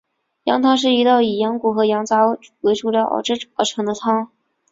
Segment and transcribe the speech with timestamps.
[0.45, 2.21] 羊汤是一道以羊骨和羊杂
[2.61, 4.31] 为主料熬制而成的汤。